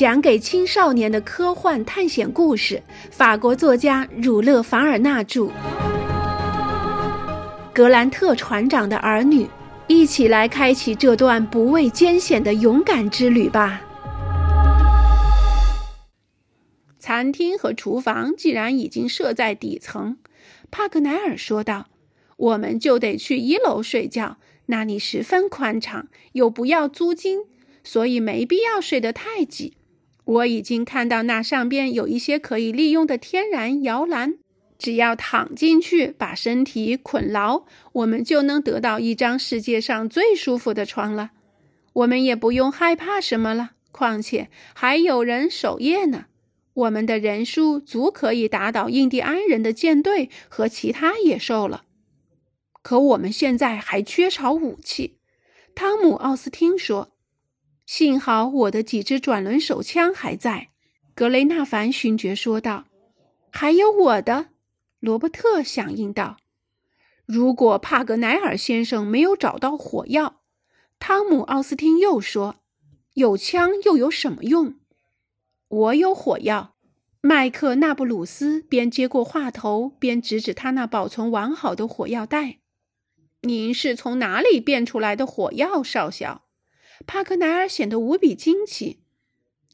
[0.00, 5.42] 讲给青少年的科幻探险故事，法国作家儒勒·凡尔纳著，
[7.74, 9.44] 《格兰特船长的儿女》，
[9.88, 13.82] 一起来开启这段不畏艰险的勇敢之旅吧。
[16.98, 20.16] 餐厅和厨房既然已经设在底层，
[20.70, 21.88] 帕格奈尔说道
[22.38, 27.40] ：“我们就得去一楼睡觉，那里十分宽敞，又不要租金。”
[27.84, 29.74] 所以没必要睡得太挤。
[30.30, 34.38] 我已经看到那上边有一些可以利用的天然摇篮，
[34.78, 41.32] 只要躺进去，把身体捆牢，我们就能得到一张世界上最舒服的床了。
[41.94, 43.72] 我们也不用害怕什么了。
[43.90, 46.26] 况且还有人守夜呢。
[46.74, 51.82] 我们的人数足可以打倒印第安人的舰队和其他野兽了。
[52.82, 55.18] 可我们现在还缺少武器。
[55.74, 57.10] 汤姆·奥斯汀说。
[57.92, 60.68] 幸好我的几支转轮手枪还在，
[61.12, 62.84] 格雷纳凡勋爵说道。
[63.50, 64.50] 还有我的，
[65.00, 66.36] 罗伯特响应道。
[67.26, 70.42] 如果帕格奈尔先生没有找到火药，
[71.00, 72.60] 汤姆·奥斯汀又说，
[73.14, 74.76] 有枪又有什么用？
[75.66, 76.76] 我有火药。
[77.20, 82.58] 麦克纳布鲁斯边接过话头，边指指他那保存完好的火药袋。
[83.40, 86.44] 您是从哪里变出来的火药，少校？
[87.06, 89.00] 帕克奈尔显得无比惊奇，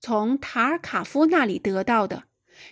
[0.00, 2.24] 从塔尔卡夫那里得到的。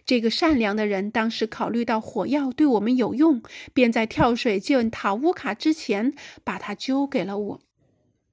[0.06, 3.42] 这个善良的人当时考虑到火药对我们有用，
[3.75, 6.14] 便在跳水救塔乌卡之前
[6.45, 7.61] 把它揪给了我。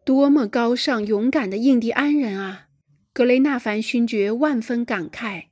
[0.05, 2.67] 多么高尚勇敢的印第安人啊！
[3.13, 5.45] 格雷纳凡勋爵万分感慨。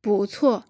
[0.00, 0.64] 不错，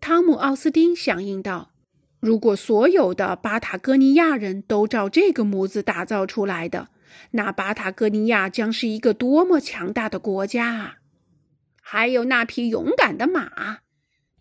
[0.00, 1.72] 汤姆·奥斯丁响应道
[2.20, 6.88] ：“如果所有的巴塔哥尼亚人都照这个模子打造出来的。”
[7.32, 10.96] 那巴塔哥尼亚将是一个多么强大的国家啊！
[11.80, 13.80] 还有那匹勇敢的马，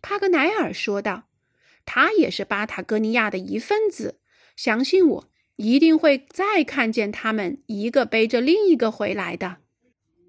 [0.01, 1.29] 帕格奈尔说道
[1.85, 4.19] ：“他也是巴塔哥尼亚的一份子。
[4.55, 9.57] 相信我，一定会再看见他们一个背着另一个回来的。”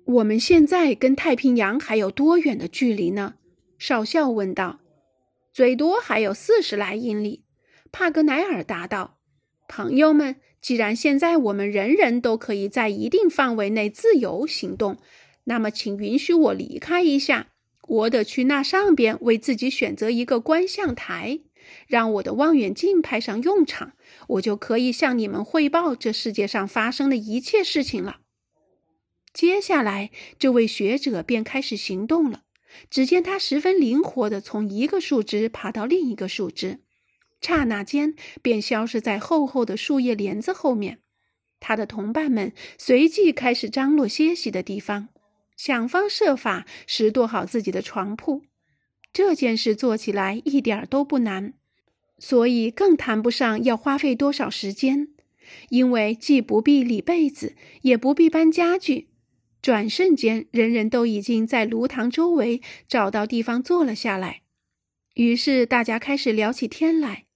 [0.07, 3.35] 我们现在跟太平洋还有多远的距离呢？
[3.79, 4.81] 少校问道。
[5.53, 7.45] “最多还有四十来英里。”
[7.93, 9.19] 帕格奈尔答道。
[9.69, 14.99] “朋友们。”既然现在我们人人都可以在一定范围内自由行动，
[15.45, 17.49] 那么请允许我离开一下。
[17.89, 21.41] 我得去那上边为自己选择一个观象台，
[21.89, 23.95] 让我的望远镜派上用场，
[24.29, 28.21] 我就可以向你们汇报这世界上发生的一切事情了。
[29.33, 32.43] 接下来，这位学者便开始行动了。
[32.89, 36.79] 只见他十分灵活地从一个树枝爬到另一个树枝。
[37.41, 40.99] 刹那间，便消失在厚厚的树叶帘子后面。
[41.59, 45.09] 他的同伴们随即开始张罗歇息的地方，
[45.57, 48.43] 想方设法拾掇好自己的床铺。
[49.13, 51.55] 这件事做起来一点都不难，
[52.19, 55.09] 所以更谈不上要花费多少时间，
[55.69, 59.09] 因为既不必理被子，也不必搬家具。
[59.61, 64.43] 转瞬间，人人都已经在炉膛周围找到地方坐了下来。
[65.15, 67.27] 于是大家开始聊起天来。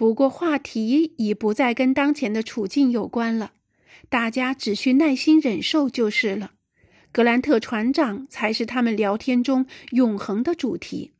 [0.00, 3.52] 不过，话题已不再跟当前的处境有关了，
[4.08, 6.52] 大家只需耐心忍受就是了。
[7.12, 11.10] 格兰特船长才是他们聊天中永恒的主题。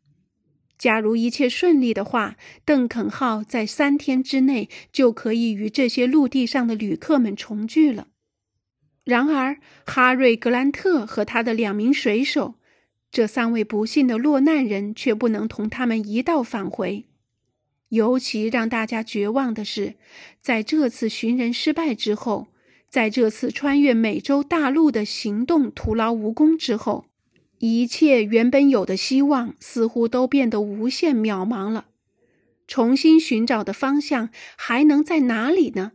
[0.78, 8.08] 假如一切顺利的话，邓肯号在三天之内就可以与这些陆地上的旅客们重聚了。
[9.04, 12.54] 然而，哈瑞·格兰特和他的两名水手，
[13.10, 17.04] 这三位不幸的落难人，却不能同他们一道返回。
[17.90, 19.94] 尤其让大家绝望的是，
[20.40, 22.48] 在这次寻人失败之后，
[22.88, 27.06] 在这次穿越美洲大陆的行动徒劳无功之后，
[27.58, 31.86] 一切原本有的希望似乎都变得无限渺茫了。
[32.66, 35.92] 重新寻找的方向还能在哪里呢？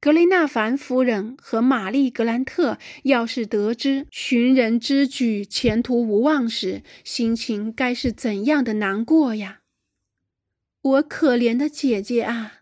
[0.00, 9.60] 格雷纳凡夫人和玛丽·格兰特要是得知寻人之举前途无望时，心情该是怎样的难过呀！
[10.86, 12.60] 我可怜的姐姐啊，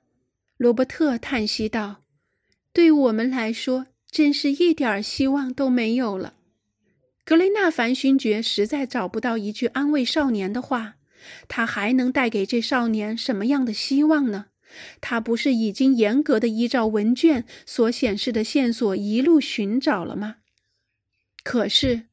[0.56, 2.04] 罗伯特叹息道
[2.72, 6.34] ：“对我们来说，真是一点希望都没有了。”
[7.22, 10.94] 格雷纳凡勋爵实在找不到一句安慰少年的话，
[11.48, 14.46] 他还能带给这少年什么样的希望呢？
[15.02, 20.36] 他不是已经严格的依照文卷所显示的线索一路寻找了吗？
[21.42, 22.04] 可是，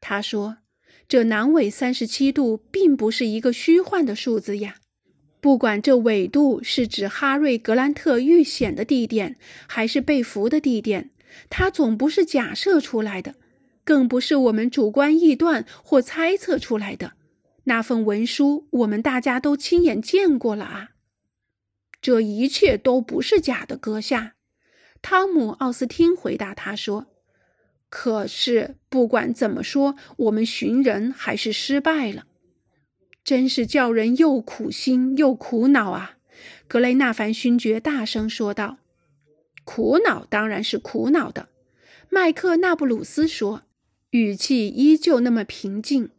[0.00, 0.58] 他说
[1.06, 4.78] ：“这南纬三十七度并不是一个虚幻的数字呀。”
[5.40, 11.10] 不管这纬度是指哈瑞·格兰特遇险的地点，还是被俘的地点，
[11.48, 13.34] 它总不是假设出来的。
[13.82, 17.14] 更不是我们主观臆断或猜测出来的。
[17.64, 20.90] 那份文书，我们大家都亲眼见过了啊！
[22.00, 24.34] 这一切都不是假的，阁下。
[25.02, 27.06] 汤姆·奥斯汀回答他说
[27.88, 32.26] ：“可是，不管怎么说，我们寻人还是失败了，
[33.24, 36.18] 真是叫人又苦心又苦恼啊！”
[36.66, 38.78] 格雷纳凡勋爵大声说道。
[39.64, 41.48] “苦恼当然是苦恼的。”
[42.08, 43.62] 麦克纳布鲁斯说，
[44.10, 46.10] 语气依旧那么平静，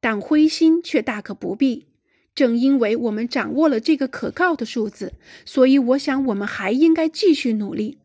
[0.00, 1.86] 但灰心却大可不必。
[2.34, 7.98] 正因为我们掌握了这个可靠的数字，所以我想我们还应该继续努力。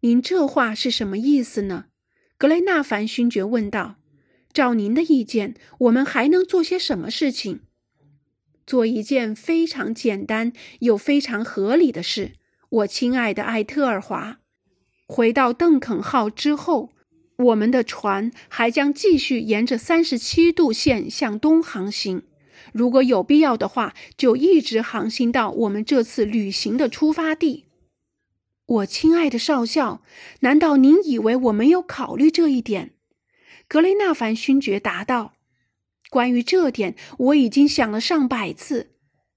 [0.00, 1.86] 您这话是什么意思呢？
[2.38, 3.96] 格雷纳凡勋爵问道。
[4.52, 7.60] 照您的意见，我们还能做些什么事情？
[8.66, 12.32] 做一件非常简单又非常合理的事，
[12.68, 14.38] 我亲爱的艾特尔华。
[15.08, 16.90] 回到邓肯号之后，
[17.36, 22.22] 我们的船还将继续沿着三十七度线向东航行。
[22.72, 27.64] 如果有必要的话，就一直航行到我们这次旅行的出发地。
[28.64, 30.02] 我亲爱的少校，
[30.40, 32.92] 难道您以为我没有考虑这一点？
[33.72, 35.32] 格雷纳凡勋爵答道
[36.12, 38.90] ：“关于这点，我已经想了上百次，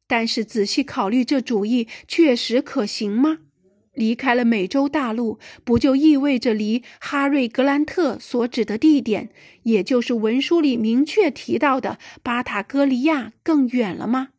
[0.08, 3.38] 但是仔细考虑，这主意确实可行吗？
[3.94, 9.30] 离开了美洲大陆，不就意味着离哈瑞·格兰特所指的地点，
[9.64, 14.32] 也就是文书里明确提到的巴塔哥利亚更远了吗？”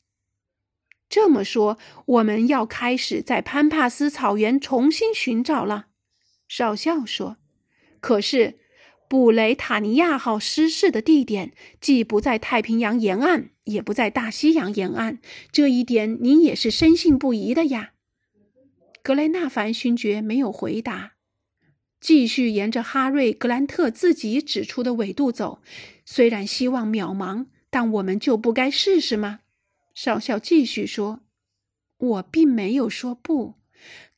[1.09, 5.87] 这么说，我们要开始在潘帕斯草原重新寻找了。
[6.47, 7.39] 少校说
[8.01, 8.59] ：“可是，
[9.09, 15.19] 布雷塔尼亚号失事的地点既不在太平洋沿岸，也不在大西洋沿岸，
[15.53, 17.93] 这一点您也是深信不疑的呀。”
[19.05, 21.13] 格雷纳凡勋爵没有回答，
[22.01, 25.63] 继续沿着哈瑞·格兰特自己指出的纬度走。
[26.05, 29.41] 虽然希望渺茫，但我们就不该试试吗？
[29.95, 31.21] 少校继续说
[31.99, 33.55] ：“我并没有说不。”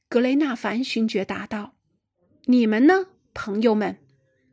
[0.08, 1.74] 格雷纳凡勋爵答道
[2.46, 3.98] ：“你们呢，朋友们？”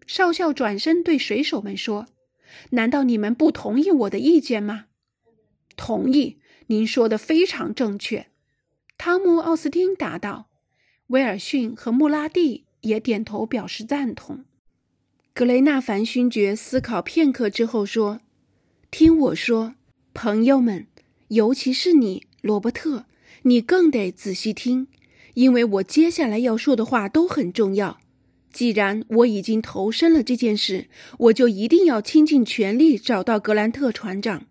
[0.08, 2.08] 少校转身对水手们说
[2.72, 4.86] ：“难道你们不同意我的意见吗
[5.76, 8.28] ？”“同意。”您说的非常正确。”
[8.98, 10.50] 汤姆·奥斯汀答道。
[11.08, 14.46] 威尔逊和穆拉蒂也点头表示赞同。
[15.34, 18.22] 格雷纳凡勋爵思考片刻之后说
[18.90, 19.76] ：“听我说，
[20.14, 20.88] 朋友们。”
[21.30, 23.06] 尤其是你，罗伯特，
[23.42, 24.88] 你更得仔细听，
[25.34, 28.00] 因为我接下来要说的话都很重要。
[28.56, 30.86] 既然我已经投身了这件事，
[31.20, 34.46] 我就一定要倾尽全力找到格兰特船长，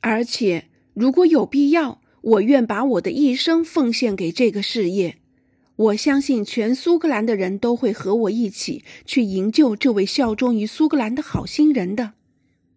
[0.00, 0.64] 而且
[0.94, 5.16] 如果有必要，我愿把我的一生奉献给这个事业。
[5.76, 12.14] 我相信全苏格兰的人都会和我一起去营救这位效忠于苏格兰的好心人的。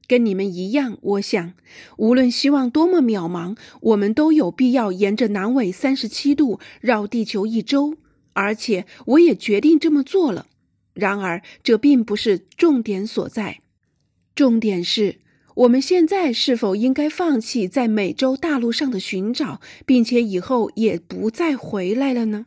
[0.06, 1.54] 跟你们一样，我想，
[1.96, 7.96] 无论希望多么渺茫，我们都有必要沿着南纬三十七度绕地球一周，
[8.34, 10.48] 而且我也决定这么做了。
[10.94, 13.60] 然而，这并不是重点所在，
[14.36, 15.20] 重点是
[15.56, 22.46] 我们现在是否应该放弃在美洲大陆上的寻找，并且以后也不再回来了呢？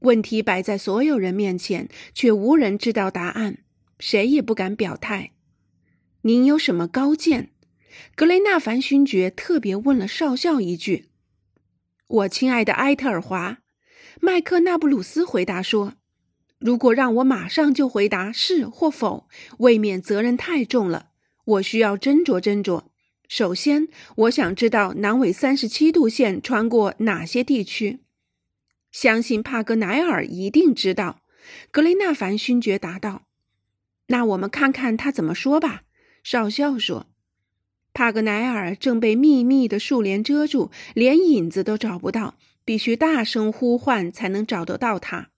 [0.00, 3.58] 问题摆在所有人面前，却无人知道答案，
[3.98, 5.32] 谁也不敢表态。
[6.22, 7.50] 您有什么高见？
[8.14, 11.06] 格雷纳凡勋爵特别问了少校一句。
[12.06, 13.58] 我亲爱的埃特尔华，
[14.20, 15.94] 麦克纳布鲁斯回答说
[16.58, 21.10] ：“如果让我马上就回答是或否，未免责任太重了。
[21.44, 22.84] 我需要斟酌斟酌。
[23.28, 28.00] 首先，我想知道南纬三十七度线穿过哪些地区。
[28.90, 31.20] 相信帕格奈尔一定知道。”
[31.70, 33.26] 格雷纳凡勋爵答道。
[34.08, 35.82] “那我们看看他怎么说吧。”
[36.24, 37.06] 少校说
[37.94, 45.30] ：“帕格奈尔正被密密的树帘遮住，连影子都找不到，必须大声呼唤才能找得到他。”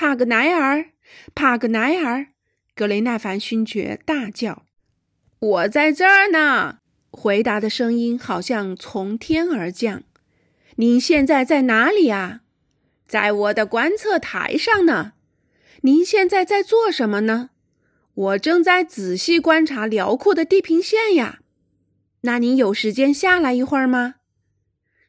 [0.00, 0.92] 帕格奈尔，
[1.34, 2.28] 帕格奈尔！
[2.74, 4.64] 格雷纳凡勋爵大叫
[5.38, 6.78] ：“我在这儿呢！”
[7.12, 10.04] 回答的声音好像从天而降。
[10.76, 12.40] “您现在在哪里啊
[13.06, 15.12] ？”“在我的观测台上呢。
[15.84, 17.50] ”“您现在在做什么呢？”
[18.16, 21.40] 我正在仔细观察辽阔的地平线呀，
[22.22, 24.14] 那您有时间下来一会儿吗？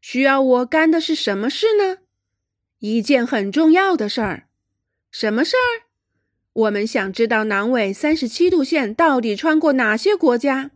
[0.02, 2.00] 需要我干的是什么事呢？
[2.80, 4.50] 一件很重要的事儿。
[5.12, 5.92] 什么事儿？
[6.54, 10.72] 我们想知道南纬三十七度线到底穿过哪些国家。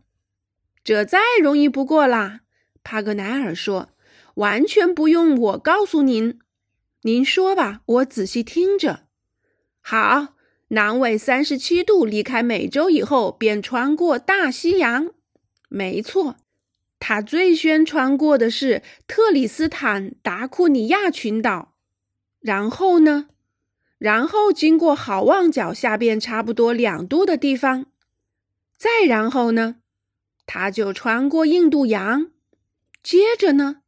[0.84, 2.42] 这再容易不过啦，
[2.84, 3.90] 帕格奈尔说，
[4.34, 6.38] 完全不用我告诉您。
[7.02, 9.06] 您说吧，我仔细听着。
[9.80, 10.34] 好。
[10.70, 15.12] 南纬三十七度离开美洲以后，便穿过大西洋。
[15.68, 16.38] 没错，
[16.98, 21.76] 他最先穿过的是特里斯坦达库尼亚群岛。
[22.40, 23.28] 然后呢？
[23.98, 27.86] 然后经过好望角下边差不多两度的地方。
[28.76, 29.76] 再然后呢？
[30.44, 32.30] 他就穿过印度洋。
[33.02, 33.82] 接着呢？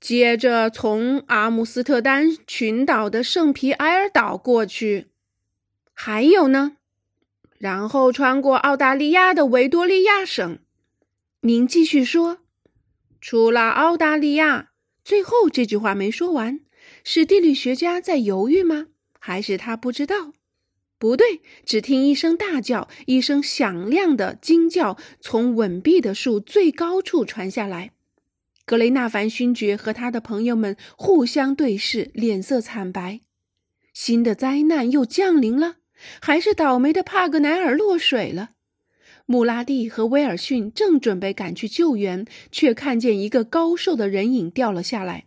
[0.00, 5.08] 接着从阿姆斯特丹群岛的圣皮埃尔岛过去。
[5.92, 6.78] 还有呢，
[7.58, 10.58] 然后穿过澳大利亚的维多利亚省。
[11.42, 12.38] 您继续说。
[13.20, 14.70] 除了澳大利亚，
[15.04, 16.60] 最后这句话没说完。
[17.04, 18.86] 是地理学家在犹豫吗？
[19.20, 20.32] 还是他不知道？
[20.98, 27.92] 不对，只听一声大叫，一声响亮的惊叫从稳壁的树最高处传下来。
[28.66, 33.20] 格雷纳凡勋爵和他的朋友们互相对视，脸色惨白。
[33.94, 35.76] 新的灾难又降临了。
[36.22, 38.52] 还是倒霉的帕格奈尔落水了。
[39.26, 45.26] 穆拉蒂和威尔逊正准备赶去救援，却看见一个高瘦的人影掉了下来。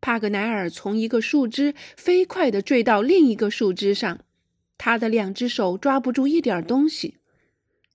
[0.00, 4.20] 帕格奈尔从一个树枝飞快地坠到另一个树枝上，
[4.76, 7.16] 他的两只手抓不住一点东西。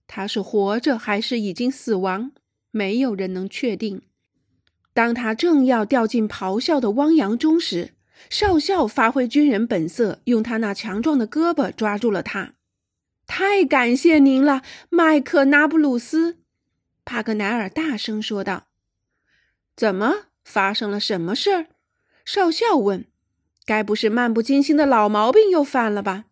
[0.05, 2.31] 他是活着还是已经死亡？
[2.71, 4.01] 没有人能确定。
[4.93, 7.93] 当他正要掉进咆哮的汪洋中时，
[8.29, 12.53] 少校发挥军人本色，用他那强壮的胳膊抓住了他。
[13.25, 16.37] 太感谢您了，麦克纳布鲁斯！
[17.05, 18.67] 帕格奈尔大声说道。
[19.75, 20.27] “怎么？
[20.43, 21.67] 发生了什么事儿？”
[22.23, 23.05] 少校问。
[23.65, 26.25] “该不是漫不经心的老毛病又犯了吧？”“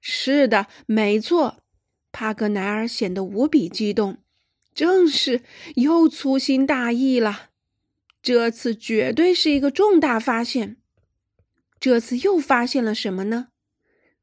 [0.00, 1.58] 是的，没错。”
[2.10, 4.18] 帕格奈尔显得无比激动。
[4.74, 5.42] “正是，
[5.76, 7.50] 又粗心大意了。
[8.22, 10.76] 这次绝对是一个重大发现。”
[11.78, 13.48] 这次又发现了什么呢？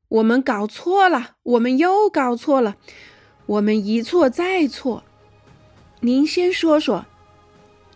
[0.08, 2.78] 我们搞错了，我们又搞错了，
[3.46, 5.04] 我们一错再错。
[6.00, 7.06] 您先说说，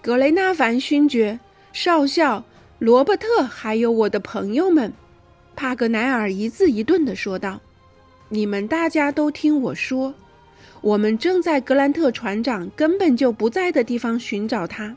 [0.01, 1.39] 格雷纳凡勋爵、
[1.73, 2.45] 少校
[2.77, 4.91] 罗伯特，还有我的朋友们。
[5.55, 7.61] 帕格奈尔一字一顿地说道
[8.27, 10.13] ：“你们大家都听我说，
[10.81, 14.93] 我们正在格兰特船长根本就不在的地方寻找他，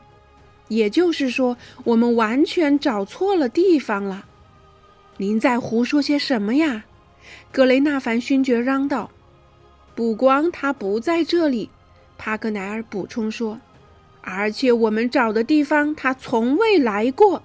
[0.67, 1.55] 也就是说，
[1.85, 4.25] 我们完全找错了地方了。”
[5.15, 6.83] 您在胡说些什么呀？
[7.49, 9.09] 格雷纳凡勋爵嚷道。
[9.95, 11.69] “不光他不在这里，”
[12.17, 13.57] 帕格奈尔补充说
[14.19, 17.41] ，“而且我们找的地方他从未来过。”